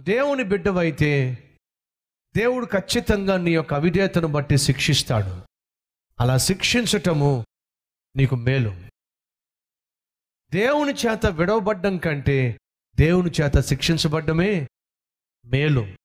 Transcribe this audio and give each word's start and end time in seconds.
దేవుని 0.00 0.42
బిడ్డవైతే 0.42 1.38
దేవుడు 2.36 2.66
ఖచ్చితంగా 2.66 3.36
నీ 3.36 3.54
యొక్క 3.54 3.74
అవిధేతను 3.74 4.28
బట్టి 4.28 4.58
శిక్షిస్తాడు. 4.58 5.42
అలా 6.20 6.36
శిక్షించటము 6.36 7.44
నీకు 8.16 8.36
మేలు. 8.36 8.76
దేవుని 10.50 10.92
చేత 10.92 11.26
విడవబడ్డం 11.26 11.98
కంటే 11.98 12.58
దేవుని 12.96 13.30
చేత 13.42 13.60
శిక్షించబడ్డమే 13.60 14.68
మేలు. 15.46 15.96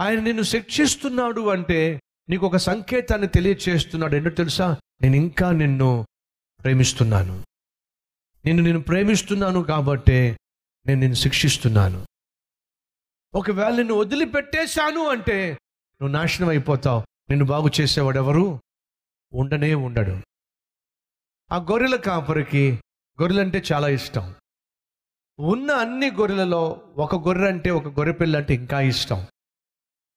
ఆయన 0.00 0.20
నిన్ను 0.20 0.42
శిక్షిస్తున్నాడు 0.42 1.48
అంటే 1.48 2.00
నీకు 2.28 2.46
ఒక 2.46 2.56
సంకేతాన్ని 2.56 3.28
తెలియచేస్తున్నాడు. 3.28 4.16
ఏంటో 4.16 4.30
తెలుసా? 4.30 4.76
నేను 5.02 5.16
ఇంకా 5.16 5.50
నిన్ను 5.50 6.06
ప్రేమిస్తున్నాను. 6.60 7.44
నిన్ను 8.44 8.62
నేను 8.62 8.80
ప్రేమిస్తున్నాను 8.80 9.62
కాబట్టే 9.62 10.38
నేను 10.86 11.00
నిన్ను 11.00 11.16
శిక్షిస్తున్నాను. 11.16 12.06
ఒకవేళ 13.34 13.76
నిన్ను 13.76 13.94
వదిలిపెట్టేశాను 13.94 15.08
అంటే 15.08 15.52
నువ్వు 16.02 16.08
నాశనం 16.08 16.48
అయిపోతావు. 16.48 17.00
నిన్ను 17.00 17.44
బాగు 17.46 17.70
చేసేవాడు 17.80 18.16
ఎవరు 18.18 18.58
ఉండనే 19.34 19.74
ఉండడు. 19.74 20.18
ఆ 21.52 21.56
గొర్రెల 21.56 21.96
కాపరికి 21.96 22.80
గొర్రెలంటే 23.20 23.62
చాలా 23.72 23.88
ఇష్టం. 23.88 24.34
ఉన్న 25.40 25.70
అన్ని 25.70 26.10
గొర్రెలలో 26.10 26.82
ఒక 26.96 27.28
గొర్రె 27.28 27.48
అంటే 27.48 27.70
ఒక 27.70 27.86
గొర్రె 27.86 28.12
పిల్ల 28.12 28.36
అంటే 28.36 28.54
ఇంకా 28.54 28.80
ఇష్టం. 28.80 29.26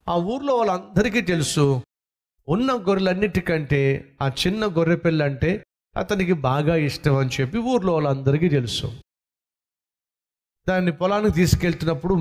ఆ 0.10 0.16
ఊర్లో 0.16 0.56
వాళ్ళందరికీ 0.56 1.22
తెలుసు 1.22 1.84
ఉన్న 2.50 2.74
గొర్రెలన్నిటికంటే 2.74 4.12
ఆ 4.22 4.28
చిన్న 4.28 4.66
గొర్రె 4.66 4.96
పిల్ల 4.96 5.24
అంటే 5.24 5.66
అతనికి 5.98 6.34
బాగా 6.34 6.76
ఇష్టం 6.76 7.16
అని 7.16 7.30
చెప్పి 7.42 7.58
ఊర్లో 7.58 7.94
వాళ్ళందరికీ 7.94 8.50
తెలుసు. 8.50 9.03
దాన్ని 10.70 10.92
పొలానికి 10.92 11.36
తీసుకెళ్తున్నప్పుడు 11.36 12.16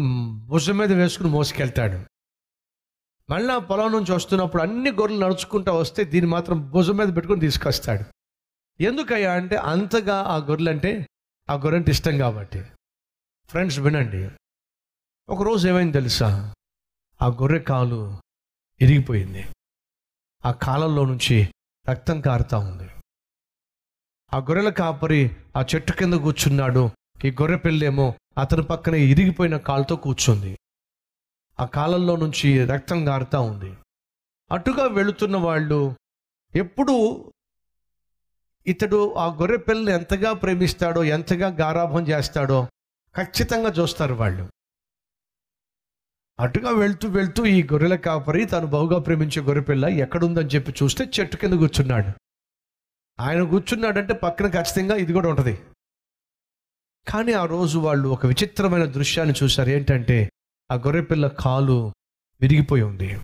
భుజం 0.46 0.78
మీద 0.78 0.92
వేసుకుని 0.92 1.28
మోసుకెళ్తాడు. 1.30 2.04
మళ్ళీ 3.30 3.54
ఆ 3.54 3.58
పొలం 3.58 3.92
నుంచి 3.92 4.12
వస్తున్నప్పుడు 4.12 4.62
అన్ని 4.62 4.90
గొర్రెలు 4.90 5.24
నడుచుకుంటూ 5.24 5.72
వస్తే 5.72 6.04
దీన్ని 6.04 6.30
మాత్రం 6.30 6.70
భుజం 6.70 6.96
మీద 6.96 7.16
పెట్టుకొని 7.16 7.40
తీసుకొస్తాడు. 7.40 8.04
ఎందుకయ్యా 8.82 9.32
అంటే 9.32 9.56
అంతగా 9.56 10.14
ఆ 10.14 10.36
గొర్రెలు 10.36 10.70
అంటే 10.70 11.06
ఆ 11.50 11.54
గొర్రె 11.54 11.76
అంటే 11.76 11.90
ఇష్టం 11.90 12.18
కాబట్టి. 12.18 12.60
ఫ్రెండ్స్ 13.46 13.78
వినండి. 13.78 14.30
ఒకరోజు 15.28 15.68
ఏమైంది 15.68 15.92
తెలుసా? 15.92 16.54
ఆ 17.22 17.26
గొర్రె 17.26 17.58
కాలు 17.58 18.18
ఇరిగిపోయింది. 18.80 19.44
ఆ 20.46 20.52
కాలంలో 20.52 21.04
నుంచి 21.04 21.52
రక్తం 21.90 22.20
కారుతా 22.20 22.58
ఉంది. 22.58 22.90
ఆ 24.34 24.38
గొర్రెల 24.38 24.68
కాపరి 24.68 25.36
ఆ 25.56 25.64
చెట్టు 25.74 25.92
కింద 25.92 26.14
కూర్చున్నాడు. 26.14 26.90
ఈ 27.24 27.30
గొర్రె 27.30 27.56
పిల్లేమో 27.56 28.14
అతని 28.38 28.62
పక్కన 28.62 28.94
ఇరిగిపోయిన 28.94 29.56
కాలుతో 29.56 29.96
కూర్చుంది. 29.96 30.58
ఆ 31.60 31.64
కాలంలో 31.64 32.16
నుంచి 32.16 32.66
రక్తం 32.66 33.08
గారుతా 33.08 33.40
ఉంది. 33.40 33.76
అటుగా 34.52 34.86
వెళుతున్న 34.86 35.36
వాళ్ళు 35.36 35.96
ఎప్పుడు 36.54 37.24
ఇతడు 38.66 39.14
ఆ 39.14 39.26
గొర్రె 39.26 39.56
పిల్లని 39.56 39.92
ఎంతగా 39.92 40.32
ప్రేమిస్తాడో 40.32 41.04
ఎంతగా 41.04 41.48
గారాభం 41.48 42.08
చేస్తాడో 42.08 42.68
ఖచ్చితంగా 43.16 43.70
చూస్తారు 43.70 44.14
వాళ్ళు. 44.14 44.48
అటుగా 46.40 46.70
వెళ్తూ 46.70 47.08
వెళ్తూ 47.08 47.44
ఈ 47.44 47.62
గొర్రెల 47.62 47.94
కాపరి 47.94 48.44
తను 48.44 48.66
బహుగా 48.66 48.98
ప్రేమించే 48.98 49.42
గొర్రె 49.42 49.62
పిల్ల 49.62 49.84
ఎక్కడుందని 49.84 50.46
చెప్పి 50.46 50.74
చూస్తే 50.82 51.10
చెట్టు 51.20 51.36
కింద 51.36 51.52
కూర్చున్నాడు. 51.52 52.12
ఆయన 53.20 53.42
కూర్చున్నాడంటే 53.42 54.14
పక్కన 54.14 54.46
ఖచ్చితంగా 54.50 54.96
ఇది 54.96 55.12
కూడా 55.12 55.28
ఉంటుంది. 55.28 55.60
కానీ 57.08 57.32
ఆ 57.32 57.44
రోజు 57.44 57.78
వాళ్ళు 57.78 58.08
ఒక 58.08 58.26
విచిత్రమైన 58.26 58.84
దృశ్యాన్ని 58.84 59.34
చూశారు. 59.42 59.68
ఏంటంటే 59.68 60.30
ఆ 60.70 60.74
గొర్రెపిల్ల 60.74 61.26
కాలు 61.26 61.92
విరిగిపోయి 62.40 62.82
ఉంది. 62.82 63.20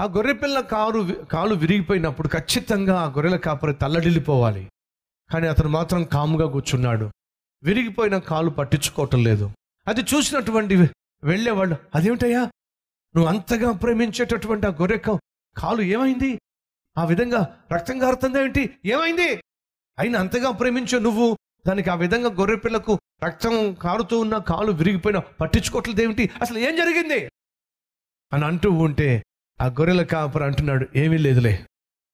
ఆ 0.00 0.04
గొర్రెపిల్ల 0.04 0.60
కారు 0.60 1.24
కాలు 1.24 1.54
విరిగిపోయినప్పుడు 1.54 2.28
ఖచ్చితంగా 2.28 3.00
ఆ 3.00 3.04
గొర్రెల 3.04 3.36
కాపరి 3.36 3.74
తల్లడిల్లిపోవాలి. 3.74 4.70
కానీ 5.32 5.46
అతను 5.46 5.68
మాత్రం 5.68 6.04
కాముగా 6.04 6.46
కూర్చున్నాడు. 6.46 7.10
విరిగిపోయిన 7.62 8.18
కాలు 8.18 8.50
పట్టించుకోవటం 8.50 9.24
లేదు. 9.24 9.50
అది 9.88 10.00
చూసినటువంటి 10.00 10.76
వెళ్ళేవాళ్ళు 11.24 11.76
అదేమిటయ్యా? 11.94 12.40
నువ్వు 13.16 13.24
అంతగా 13.24 13.72
ప్రేమించేటటువంటి 13.72 14.66
ఆ 14.66 14.70
గొర్రె 14.70 14.98
కాలు 15.56 15.82
ఏమైంది? 15.82 16.40
ఆ 16.98 17.04
విధంగా 17.04 17.64
రక్తం 17.74 18.06
అర్థం 18.06 18.38
ఏంటి? 18.38 18.76
ఏమైంది? 18.84 19.28
అయినా 19.98 20.20
అంతగా 20.20 20.50
ప్రేమించే 20.50 20.98
నువ్వు 20.98 21.38
దానికి 21.66 21.90
ఆ 21.90 21.94
విధంగా 21.94 22.28
గొర్రె 22.28 22.56
పిల్లకు 22.56 22.94
రక్తం 23.24 23.74
కారుతూ 23.74 24.18
ఉన్న 24.18 24.38
కాలు 24.38 24.72
విరిగిపోయిన 24.72 25.18
పట్టించుకోవట్లేదు 25.18 26.02
ఏమిటి? 26.02 26.30
అసలు 26.42 26.58
ఏం 26.58 26.76
జరిగింది? 26.76 27.30
అని 28.32 28.44
అంటూ 28.44 28.70
ఉంటే 28.70 29.08
ఆ 29.60 29.66
గొర్రెల 29.66 30.02
కాపరు 30.02 30.44
అంటున్నాడు 30.44 30.86
ఏమీ 30.96 31.18
లేదులే. 31.18 31.64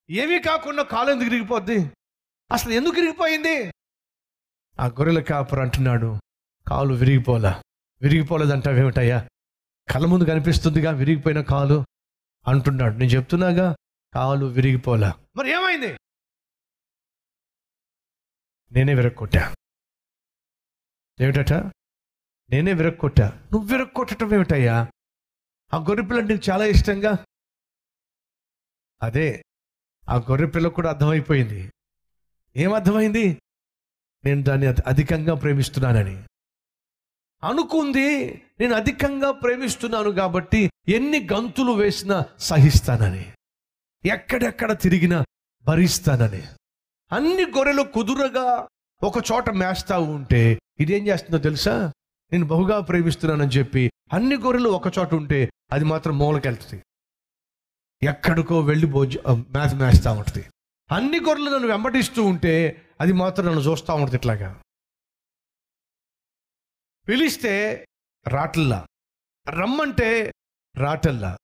ఏమీ 0.09 0.39
కాకుండా 0.39 0.83
కాలు 0.83 1.11
ఎందుకు 1.11 1.29
విరిగిపోద్ది? 1.29 1.79
అసలు 2.51 2.73
ఎందుకు 2.73 2.95
విరిగిపోయింది? 2.95 3.71
ఆ 4.79 4.87
గొర్రెల 4.87 5.19
కాపరు 5.19 5.61
అంటున్నాడు 5.61 6.09
కాలు 6.67 6.93
విరిగిపోలా 6.93 7.61
విరిగిపోలేదంటావేమిటయ్యా? 8.01 9.27
కళ్ళ 9.89 10.05
ముందు 10.05 10.25
కనిపిస్తుందిగా 10.25 10.91
విరిగిపోయిన 10.91 11.41
కాలు? 11.41 11.77
అంటున్నాడు 12.47 12.97
నేను 12.97 13.11
చెప్తున్నాగా 13.11 13.75
కాలు 14.13 14.45
విరిగిపోలా 14.45 15.13
మరి 15.35 15.51
ఏమైంది? 15.51 15.91
నేనే 18.71 18.93
విరక్కొట్టా. 18.93 19.55
ఏమిటట? 21.21 21.53
నేనే 22.49 22.73
విరక్కొట్టా. 22.73 23.47
నువ్వు 23.51 23.77
విరక్కొట్టడం 23.77 24.33
ఏమిటయ్యా? 24.33 24.81
ఆ 25.73 25.77
గొర్రెపిల్ల 25.77 26.21
నీకు 26.21 26.51
చాలా 26.51 26.65
ఇష్టంగా? 26.65 27.25
అదే 29.03 29.43
ఆ 30.09 30.15
గొర్రెపిల్ల 30.15 30.67
కూడా 30.67 30.89
అర్థమైపోయింది. 30.89 31.71
ఏం 32.55 32.73
అర్థమైంది? 32.73 33.41
నేను 34.25 34.43
దాన్ని 34.43 34.67
అధికంగా 34.67 35.33
ప్రేమిస్తున్నానని. 35.33 36.23
అనుకుంది 37.43 38.33
నేను 38.59 38.75
అధికంగా 38.75 39.31
ప్రేమిస్తున్నాను 39.31 40.11
కాబట్టి 40.11 40.71
ఎన్ని 40.87 41.27
గంతులు 41.33 41.71
వేసినా 41.71 42.25
సహిస్తానని. 42.39 43.33
ఎక్కడెక్కడ 44.05 44.71
తిరిగినా 44.71 45.25
భరిస్తానని. 45.63 46.60
అన్ని 47.11 47.45
గొర్రెలు 47.45 47.81
కుదురగా 47.81 48.67
ఒక 49.03 49.31
చోట 49.31 49.49
మేస్తా 49.49 49.99
ఉంటే 49.99 50.59
ఇదేం 50.79 51.07
చేస్తుందో 51.07 51.37
తెలుసా? 51.37 51.93
నేను 52.31 52.45
బహుగా 52.45 52.79
ప్రేమిస్తున్నానని 52.79 53.51
చెప్పి 53.51 53.91
అన్ని 54.13 54.35
గొర్రెలు 54.35 54.69
ఒక 54.69 54.97
చోట 54.99 55.13
ఉంటే 55.13 55.51
అది 55.71 55.85
మాత్రం 55.85 56.17
మూలకెళ్తుంది. 56.17 56.83
ఎక్కడికో 58.03 58.59
వెళ్ళి 58.59 58.87
భోజ 58.87 59.17
మేత 59.27 59.73
మేస్తూ 59.73 60.11
ఉంటుంది. 60.13 60.47
అన్ని 60.91 61.19
గొర్రెలు 61.19 61.49
నన్ను 61.49 61.67
వెంబడిస్తూ 61.67 62.23
ఉంటే 62.23 62.85
అది 63.01 63.11
మాత్రం 63.11 63.45
నన్ను 63.45 63.61
చూస్తూ 63.61 63.95
ఉంటుంది 63.95 64.15
ఇట్లాగా. 64.15 64.61
పిలిస్తే 67.07 67.85
రాటల్లా 68.27 68.87
రమ్మంటే 69.49 70.33
రాటల్లా 70.77 71.37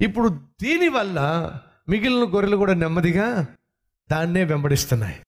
ఇప్పుడు 0.00 0.28
దీనివల్ల 0.62 1.18
మిగిలిన 1.88 2.24
గొర్రెలు 2.34 2.56
కూడా 2.56 2.74
నెమ్మదిగా 2.74 3.56
దాన్నే 4.12 4.44
వెంబడిస్తున్నాయి. 4.44 5.18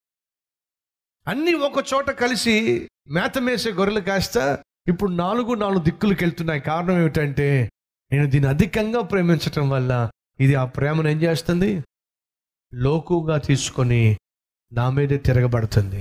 అన్నీ 1.27 1.53
ఒక 1.53 1.85
చోట 1.95 2.11
కలిసి 2.11 2.55
మేత 3.11 3.39
మేసే 3.39 3.71
గొర్రెలు 3.73 4.01
కాస్త 4.01 4.63
ఇప్పుడు 4.89 5.13
నాలుగు 5.13 5.55
నాలుగు 5.55 5.85
దిక్కులకు 5.85 6.19
వెళ్తున్నాయి 6.23 6.61
కారణం 6.61 6.99
ఏమిటంటే 6.99 7.71
నేను 8.13 8.27
దీన్ని 8.31 8.51
అధికంగా 8.51 9.01
ప్రేమించటం 9.01 9.71
వల్ల 9.71 10.11
ఇది 10.41 10.55
ఆ 10.55 10.65
ప్రేమను 10.65 11.09
ఏం 11.09 11.23
చేస్తుంది? 11.23 11.71
లోకుగా 12.75 13.39
తీసుకొని 13.39 14.19
నా 14.73 14.91
మీదే 14.91 15.17
తిరగబడుతుంది. 15.17 16.01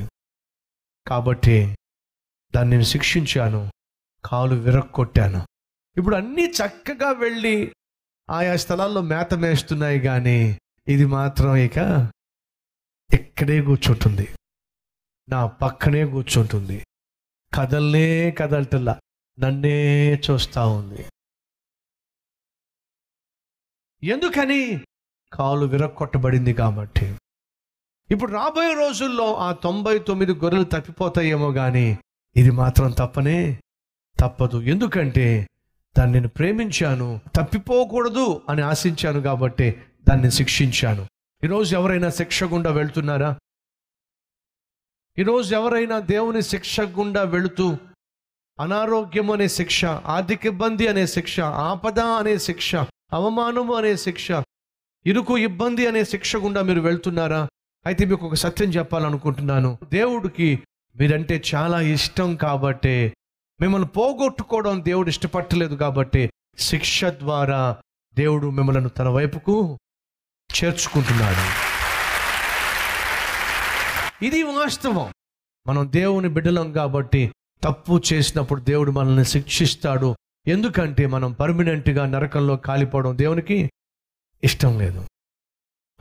కాబట్టి 1.07 1.75
దాన్ని 2.56 2.69
నేను 2.69 2.84
శిక్షించాను. 2.84 3.72
కాలు 4.25 4.56
విరక్కొట్టాను. 4.56 5.42
ఇప్పుడు 5.98 6.16
అన్నీ 6.16 6.46
చక్కగా 6.46 7.12
వెళ్ళి 7.12 7.56
ఆయా 8.30 8.56
స్థలాల్లో 8.56 9.02
మేత 9.02 9.34
మేస్తున్నాయి 9.34 10.00
కానీ 10.00 10.60
ఇది 10.88 11.06
మాత్రం 11.06 11.56
ఇక 11.56 11.80
ఇక్కడే 13.13 13.62
కూర్చుంటుంది. 13.62 14.27
నా 15.30 15.48
పక్కనే 15.48 16.06
కూర్చుంటుంది. 16.06 16.86
కదల్లే 17.54 18.31
కదలటల్లా 18.31 19.00
నన్నే 19.39 20.15
చూస్తూ 20.15 20.69
ఉంది. 20.69 21.06
ఎందుకని? 24.07 24.86
కాలు 25.33 25.65
విరక్కొట్టబడింది 25.65 26.54
కాబట్టి. 26.54 27.18
ఇప్పుడు 28.12 28.31
రాబోయే 28.31 28.74
రోజుల్లో 28.74 29.36
ఆ 29.36 29.51
తొంభై 29.51 30.00
తొమ్మిది 30.00 30.33
గొర్రెలు 30.33 30.63
తప్పిపోతాయేమో 30.63 31.51
కానీ 31.51 31.98
ఇది 32.36 32.51
మాత్రం 32.51 32.92
తప్పనే? 32.92 33.59
తప్పదు. 34.19 34.62
ఎందుకంటే 34.62 35.48
దాన్ని 35.98 36.13
నేను 36.13 36.27
ప్రేమించాను 36.27 37.21
తప్పిపోకూడదు 37.36 38.42
అని 38.50 38.62
ఆశించాను 38.62 39.21
కాబట్టి 39.21 39.81
దాన్ని 40.09 40.31
శిక్షించాను. 40.31 41.07
ఈరోజు 41.45 41.75
ఎవరైనా 41.75 42.10
శిక్ష 42.10 42.44
గుండా 42.44 42.72
వెళ్తున్నారా? 42.72 43.36
ఈరోజు 45.18 45.56
ఎవరైనా 45.56 46.00
దేవుని 46.00 46.42
శిక్ష 46.42 46.81
గుండా 46.81 47.24
వెళుతూ 47.24 47.78
అనారోగ్యం 48.60 49.31
అనే 49.31 49.48
శిక్ష 49.48 49.86
ఆర్థిక 49.86 50.45
ఇబ్బంది 50.45 50.88
అనే 50.88 51.07
శిక్ష 51.07 51.40
ఆపద 51.40 52.00
అనే 52.00 52.38
శిక్ష 52.38 52.75
అవమానము 53.13 53.74
అనే 53.74 53.95
శిక్ష 53.95 54.28
ఇరుకు 55.06 55.38
ఇబ్బంది 55.38 55.88
అనే 55.88 56.04
శిక్ష 56.04 56.36
గుండా 56.36 56.62
మీరు 56.62 56.81
వెళ్తున్నారా? 56.81 57.48
అయితే 57.86 58.06
మీకు 58.06 58.25
ఒక 58.25 58.34
సత్యం 58.34 58.69
చెప్పాలనుకుంటున్నాను. 58.69 59.78
దేవుడికి 59.92 60.63
మీరంటే 60.95 61.44
చాలా 61.56 61.81
ఇష్టం 61.81 62.36
కాబట్టే 62.36 63.13
మిమ్మల్ని 63.62 63.88
పోగొట్టుకోవడం 63.88 64.84
దేవుడు 64.86 65.10
ఇష్టపట్టలేదు 65.10 65.75
కాబట్టి 65.75 66.30
శిక్ష 66.57 67.06
ద్వారా 67.06 67.78
దేవుడు 68.13 68.50
మిమ్మల్ని 68.50 68.90
తన 68.90 69.07
వైపుకు 69.07 69.80
చేర్చుకుంటున్నాడు. 70.64 71.74
ఇది 74.26 74.44
వాస్తవం. 74.44 75.14
మనం 75.68 75.92
దేవుని 75.92 76.30
బిడ్డలం 76.30 76.72
కాబట్టి 76.72 77.32
తప్పు 77.64 78.02
చేసినప్పుడు 78.14 78.62
దేవుడు 78.62 78.92
మనల్ని 78.92 79.26
శిక్షిస్తాడు. 79.26 80.16
ఎందుకంటే 80.48 81.06
మనం 81.06 81.32
పర్మనెంట్గా 81.32 82.06
నరకంలో 82.06 82.56
కాలిపోవడం 82.56 83.18
దేవునికి 83.18 83.72
ఇష్టం 84.44 84.80
లేదు. 84.80 85.08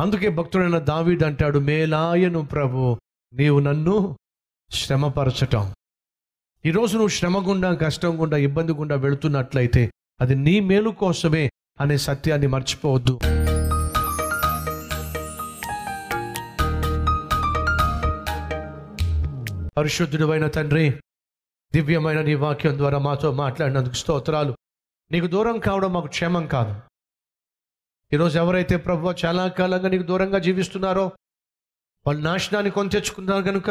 అందుకే 0.01 0.29
భక్తుడైన 0.29 0.79
దావీద్ 0.79 1.23
అంటాడు 1.23 1.59
మేలాయను 1.59 2.47
ప్రభు 2.47 2.99
నీవు 3.33 3.61
నన్ను 3.61 4.19
శ్రమపరచటం. 4.71 5.75
ఈరోజు 6.67 6.93
నువ్వు 6.93 7.09
శ్రమ 7.09 7.49
గుండా 7.49 7.75
కష్టం 7.75 8.21
గుండా 8.21 8.37
ఇబ్బంది 8.37 8.73
గుండా 8.73 8.97
వెళుతున్నట్లయితే 8.97 9.93
అది 10.21 10.35
నీ 10.35 10.61
మేలు 10.61 10.91
కోసమే 10.91 11.51
అనే 11.81 11.99
సత్యాన్ని 11.99 12.47
మర్చిపోవద్దు. 12.47 13.21
పరిశుద్ధుడైన 19.77 20.49
తండ్రి 20.49 21.01
దివ్యమైన 21.75 22.23
నీ 22.23 22.35
వాక్యం 22.35 22.79
ద్వారా 22.79 22.99
మాతో 22.99 23.33
మాట్లాడినందుకు 23.33 23.95
స్తోత్రాలు. 23.95 24.57
నీకు 25.13 25.27
దూరం 25.27 25.59
కావడం 25.59 25.93
మాకు 25.93 26.07
క్షేమం 26.07 26.47
కాదు. 26.47 26.81
ఈరోజు 28.13 28.39
ఎవరైతే 28.39 28.77
ప్రభు 28.77 29.15
చాలా 29.25 29.49
కాలంగా 29.49 29.89
నీకు 29.89 30.03
దూరంగా 30.03 30.39
జీవిస్తున్నారో 30.39 31.13
వాళ్ళు 32.07 32.23
నాశనాన్ని 32.23 32.71
కొని 32.71 32.89
తెచ్చుకున్నారు 32.89 33.43
కనుక 33.43 33.71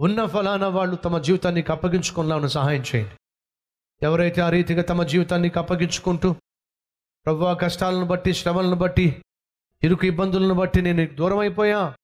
ఉన్న 0.00 0.26
ఫలానా 0.26 0.68
వాళ్ళు 0.68 0.96
తమ 0.96 1.18
జీవితాన్ని 1.18 1.64
అప్పగించుకునేలా 1.70 2.46
సహాయం 2.46 2.82
చేయండి. 2.82 3.16
ఎవరైతే 4.02 4.40
ఆ 4.40 4.50
రీతిగా 4.50 4.82
తమ 4.82 5.02
జీవితాన్ని 5.02 5.52
అప్పగించుకుంటూ 5.58 6.32
ప్రభు 7.26 7.54
కష్టాలను 7.54 8.06
బట్టి 8.06 8.34
శ్రమలను 8.34 8.76
బట్టి 8.76 9.22
ఇరుకు 9.82 10.06
ఇబ్బందులను 10.06 10.54
బట్టి 10.54 10.82
నేను 10.82 10.98
నీకు 10.98 11.14
దూరం 11.14 11.38
అయిపోయా 11.38 11.94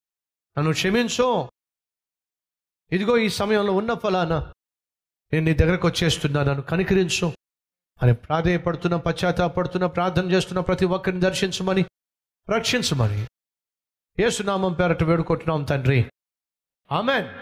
నన్ను 0.58 0.72
క్షమించో. 0.72 1.50
ఇదిగో 2.92 3.16
ఈ 3.16 3.28
సమయంలో 3.28 3.72
ఉన్న 3.72 3.94
ఫలానా 3.94 4.52
నేను 5.32 5.44
నీ 5.44 5.54
దగ్గరకు 5.54 5.88
వచ్చేస్తున్నా 5.88 6.44
నన్ను 6.44 6.62
కనికరించు. 6.62 7.32
అని 8.02 8.14
ప్రాధేయపడుతున్న 8.14 8.96
పశ్చాత్తాపడుతున్న 8.96 9.86
ప్రార్థన 9.86 10.30
చేస్తున్న 10.30 10.60
ప్రతి 10.60 10.84
ఒక్కరిని 10.84 11.20
దర్శించమని 11.20 11.84
రక్షించమని. 12.50 13.28
ఏసునామం 14.18 14.72
పేరట 14.72 15.02
వేడుకుంటున్నాం 15.02 15.64
తండ్రి. 15.64 16.10
ఆమెన్. 16.92 17.34